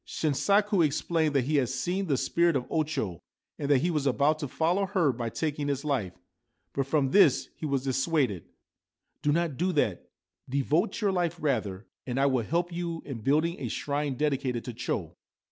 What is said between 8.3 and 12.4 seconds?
4 Do not do that; devote your life, rather, and I